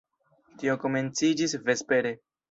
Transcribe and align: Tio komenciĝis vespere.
Tio 0.61 0.73
komenciĝis 0.83 1.53
vespere. 1.67 2.15